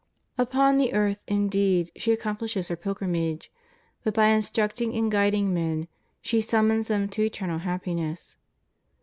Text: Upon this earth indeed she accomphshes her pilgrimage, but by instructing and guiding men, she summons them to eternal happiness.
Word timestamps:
Upon 0.35 0.79
this 0.79 0.89
earth 0.93 1.21
indeed 1.27 1.91
she 1.95 2.15
accomphshes 2.15 2.69
her 2.69 2.75
pilgrimage, 2.75 3.51
but 4.03 4.15
by 4.15 4.29
instructing 4.29 4.95
and 4.95 5.11
guiding 5.11 5.53
men, 5.53 5.87
she 6.23 6.41
summons 6.41 6.87
them 6.87 7.07
to 7.09 7.21
eternal 7.21 7.59
happiness. 7.59 8.37